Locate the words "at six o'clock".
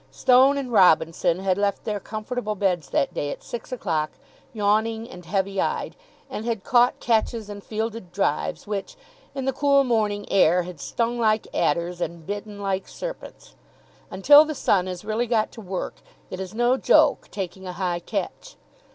3.29-4.09